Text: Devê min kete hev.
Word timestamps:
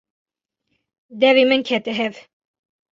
Devê 1.21 1.43
min 1.49 1.61
kete 1.67 1.91
hev. 1.99 2.13